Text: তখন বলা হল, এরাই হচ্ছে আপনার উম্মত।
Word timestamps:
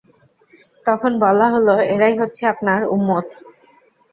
তখন 0.85 1.11
বলা 1.23 1.47
হল, 1.53 1.67
এরাই 1.93 2.15
হচ্ছে 2.17 2.43
আপনার 2.53 2.79
উম্মত। 2.95 3.27